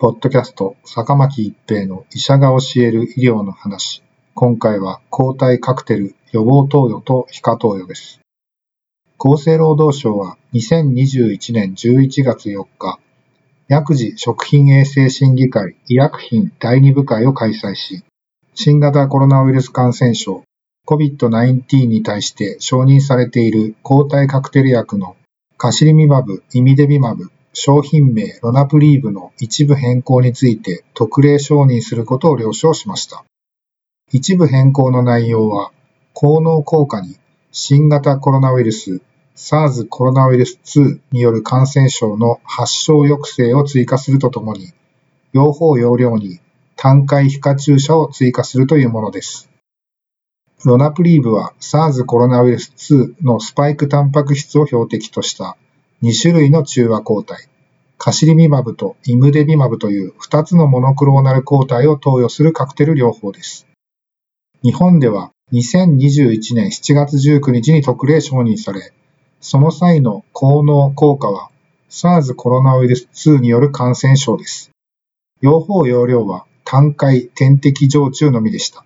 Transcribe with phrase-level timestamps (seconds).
[0.00, 4.00] ポッドキャスト坂巻一平の医者が教える医療の話。
[4.32, 8.20] 今回は抗体カクテル予防投与と皮下投与です。
[9.18, 13.00] 厚生労働省は2021年11月4日
[13.66, 18.04] 薬事食品衛生審議会医薬品第2部会を開催し、
[18.54, 20.44] 新型コロナウイルス感染症
[20.86, 25.16] COVID-19 に対して承認されている抗体カクテル薬の
[25.56, 33.24] カシリミマブ、イミデビマブ、商品名ロナプリーブの一部変更について特例承認することを了承しました。
[34.12, 35.72] 一部変更の内容は、
[36.14, 37.16] 効能効果に
[37.50, 39.00] 新型コロナウイルス
[39.34, 44.72] SARS コロナウイルス2による感染症の発症抑制を追加するとともに、
[45.32, 46.38] 用法用量に
[46.76, 49.50] 単回皮下注射を追加するというものです。
[50.64, 55.56] ロナプリーブは SARS コロナウイルス2のスパイクタンパク質を標的とした
[56.00, 57.48] 2種類の中和抗体、
[57.96, 63.66] カシリミマブとイムデビマブという2つのモノクローナル抗体を投与するカクテル療法です。
[64.62, 68.92] 日本では2021年7月19日に特例承認され、
[69.40, 71.50] その際の効能効果は
[71.90, 74.70] SARS コロナウイルス2による感染症です。
[75.40, 78.84] 用法用量は単回点滴常駐のみでした。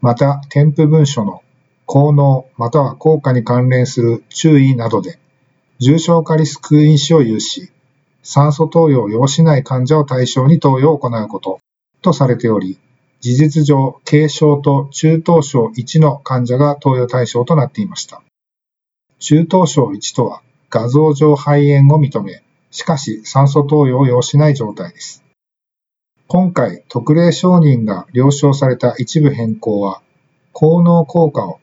[0.00, 1.42] また、添付文書の
[1.84, 5.18] 効能または効果に関連する注意などで、
[5.78, 7.70] 重症化リスク因子を有し、
[8.22, 11.60] 酸素投与を要しない患者を対象に投与を行うこと
[12.00, 12.78] とされており、
[13.20, 18.22] 事実上、軽症と中等症1の患者が投与対象となっていました。
[19.18, 25.24] 中等症1とは画像上肺炎を認め、しかし酸素投与を要しない状態です。
[26.26, 30.00] 今回特例承認が了承された一部変更は、
[30.52, 31.60] 効能効果を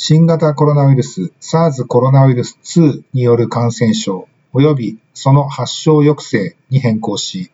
[0.00, 7.50] 新型コロナウイルス SARS コロナウイルス2による感染症及びその発症抑制に変更し、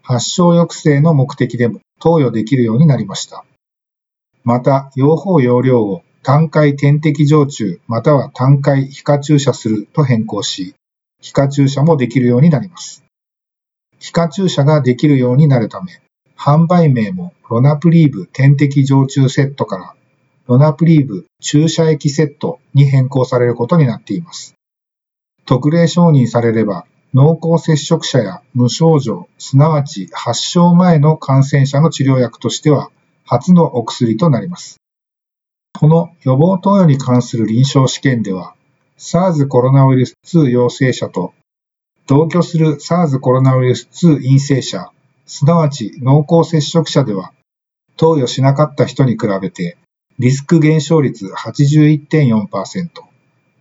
[0.00, 3.44] 発症抑制の目的でも投与できるようになりました。
[4.44, 10.76] また、用法用量を単回点滴常駐または単回皮下注射すると変更し、
[11.20, 13.02] 皮下注射もできるようになります。
[13.98, 16.00] 皮下注射ができるようになるため、
[16.38, 19.96] 販売名もロナプリーブ点滴常駐セットから
[20.46, 24.54] ロナプリーブ注射液セットに変更されることになっています。
[25.46, 32.90] 特例承認されれば、濃厚接触者や無症状、すなわち発症前の感染者の治療薬としては
[33.24, 34.78] 初のお薬となります。
[35.78, 38.54] この予防投与に関する臨床試験では、
[38.98, 41.34] SARS コロナウイルス2陽性者と
[42.06, 44.90] 同居する SARS コロナウイルス2陰性者、
[45.24, 47.32] すなわち濃厚接触者では、
[47.96, 49.76] 投与しなかった人に比べて、
[50.18, 52.88] リスク減少率81.4%、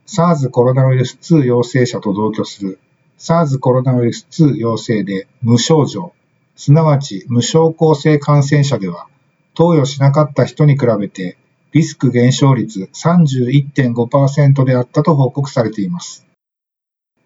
[0.06, 2.80] SARS コロナウイルス2陽性者と同居する
[3.18, 6.14] SARS コロナウイルス2陽性で無症状、
[6.56, 9.08] すなわち無症候性感染者では、
[9.54, 11.38] 投与しなかった人に比べて
[11.74, 16.26] リスク減少率31.5%であったと報告されています。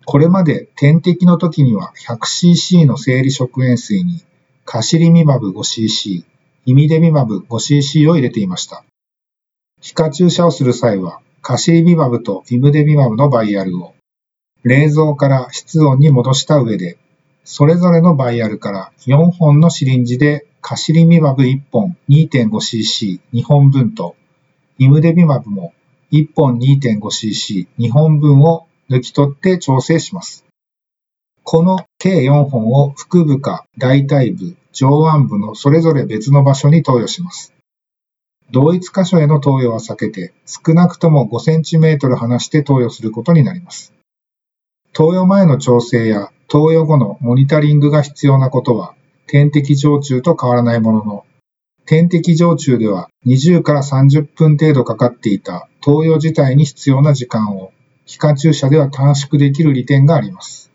[0.06, 4.24] これまで点滴の時には 100cc の生理食塩水に
[4.64, 6.24] カシリミマブ 5cc、
[6.66, 8.84] イミデミマブ 5cc を入れていました。
[9.85, 13.94] 皮下注射をする際はカシリミマブとイムデミマブのバイアルを
[14.63, 16.97] 冷蔵から室温に戻した上で、
[17.44, 24.16] それぞれのバイアルから4本のシリンジでカシリミマブ1本 2.5cc2 本分と
[24.79, 25.72] イムデビマブも
[26.12, 30.46] 1本 2.5cc、2本分を抜き取って調整します。
[31.43, 37.54] この計4本を腹部か大腿部、上腕部のそれぞれ別の場所に投与します。
[38.52, 43.94] 同一箇所への投与は避けて、少なくとも 5cm 離して投与することになります。
[44.94, 48.94] 投与前の調整や投与後のモニタリングが必要なことは、
[49.28, 51.26] 点滴常駐と変わらないものの、
[51.86, 57.72] 点滴常駐では20から30分程度かかっていた投与自体に必要な時間を
[58.06, 60.72] 皮下注射では短縮できる利点があります。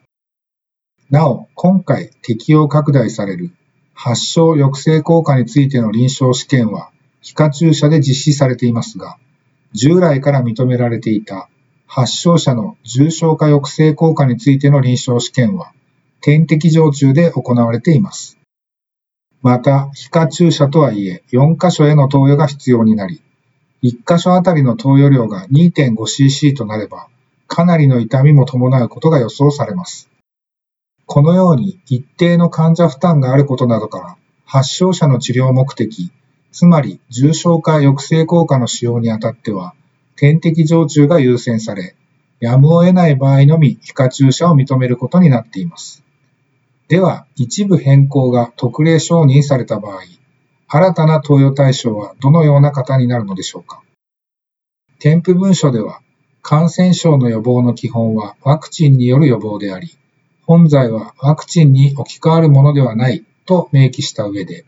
[1.10, 3.50] なお、今回適用拡大される
[3.94, 6.90] 発症抑制効果についての臨床試験は
[7.22, 9.18] 皮下注射で実施されていますが、
[9.72, 11.48] 従来から認められていた
[11.86, 15.72] 発症者の重症化抑制効果についての臨床試験は
[16.20, 18.38] 点滴常駐で行われています。
[19.42, 23.22] また、皮下注射とはいえ、4箇所への投与が必要になり、
[23.82, 27.08] 1箇所あたりの投与量が 2.5cc となれば、
[27.46, 30.10] かなりの痛みも伴うことが予想されます。
[31.06, 36.12] このように一定の患者負担があることなどから、発症者の治療目的、
[36.52, 39.74] つまり重症化抑制効果の使用にあたっては、
[40.16, 41.94] 点滴常駐が優先され、
[42.40, 46.02] やむを得ない場合のみ皮下注射を認めることになっています。
[46.88, 50.00] では、一部変更が特例承認された場合、
[50.66, 53.82] 新たな投与対象はどのような方になるのでしょうか。
[54.98, 56.00] 添付文書では、
[56.42, 59.96] 感染症の予防の基本はワクチンによる予防であり、
[60.46, 64.64] 本剤はワクチンに置き換わるものではないと明記した上で、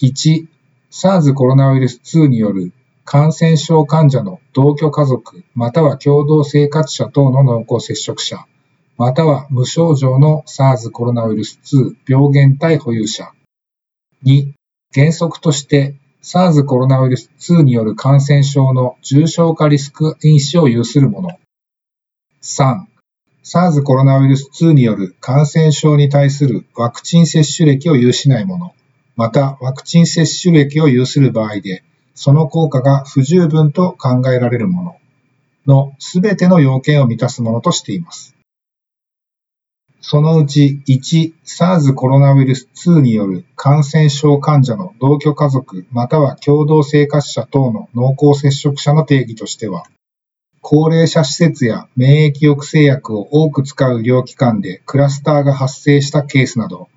[0.00, 0.46] 1、
[0.90, 2.72] SARS コロナウイルス2による
[3.04, 8.46] 感染症患者の同居家族または共同生活者等の濃厚接触者、
[8.96, 13.32] または無症状の SARS コロナウイルス2病原体保有者。
[14.24, 14.52] 2、
[14.94, 21.38] 原則として SARS コロナウイルス2による感染症の重症化リスク因子を有するもの。
[22.42, 22.86] 3、
[23.44, 28.74] SARS コロナウイルス2による感染症に対するワクチン接種歴を有しないもの、
[29.18, 31.82] またワクチン接種歴を有する場合で、
[32.14, 34.96] その効果が不十分と考えられるもの
[35.66, 38.36] のすべての要件を満たすものとしています。
[40.00, 49.82] そのうち1、SARS コロナウイルス2による感染症患者の同居家族または共同生活者等の濃厚接触者の定義としては、
[50.60, 56.88] 高齢者施設や免疫抑制薬を多く使う医療機関でクラスターが発生したケースなど、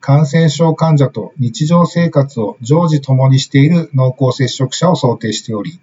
[0.00, 5.80] 感染症患者と日常生活を常時共にしている濃厚接触者を想定しており、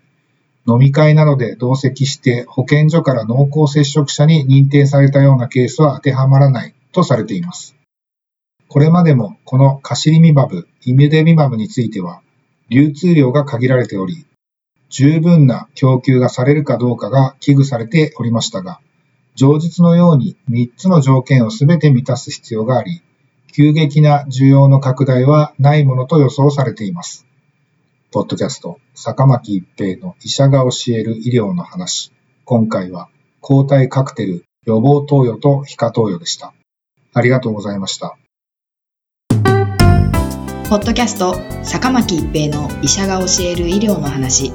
[0.68, 7.76] 飲み会などで同席して保健所から濃厚接触者に認定されたようなケースは当てはまらないとされています。
[8.68, 12.22] これまでもこのカシリミバブ、イミデビマブについては
[12.70, 14.26] 流通量が限られており、
[14.90, 18.80] 十分な供給がされるかどうかが危惧されておりましたが、
[19.36, 23.02] 上述のように3つの条件をすべて満たす必要があり、
[23.58, 27.26] 急激な需要の拡大はないものと予想されています。
[28.12, 32.12] ポッドキャスト、坂巻一平の医者が教える医療の話。
[32.44, 33.08] 今回は
[33.40, 36.54] 抗体カクテル予防投与と皮下投与でした。
[37.14, 38.18] ありがとうございました。
[40.70, 44.52] ポッドキャスト、坂巻一平の医者が教える医療の話。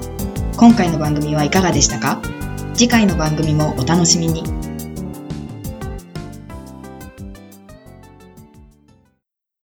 [0.58, 2.20] 今回の番組はいかがでしたか？
[2.74, 4.44] 次回の番組もお楽しみに。